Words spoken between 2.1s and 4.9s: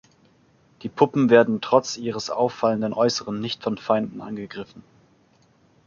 auffallenden Äußeren nicht von Feinden angegriffen.